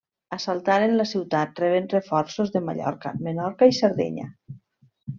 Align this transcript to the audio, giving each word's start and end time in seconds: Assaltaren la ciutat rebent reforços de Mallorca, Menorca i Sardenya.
Assaltaren 0.35 0.95
la 1.01 1.05
ciutat 1.09 1.61
rebent 1.65 1.91
reforços 1.97 2.51
de 2.57 2.65
Mallorca, 2.71 3.15
Menorca 3.29 3.73
i 3.75 3.81
Sardenya. 3.83 4.31